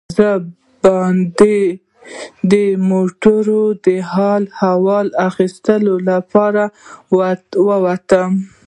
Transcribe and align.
زه 0.17 0.29
دباندې 0.83 1.59
د 2.51 2.53
موټرانو 2.89 3.61
د 3.85 3.87
حال 4.11 4.43
و 4.47 4.51
احوال 4.67 5.07
اخیستو 5.27 5.75
لپاره 6.09 6.63
راووتم. 7.15 8.31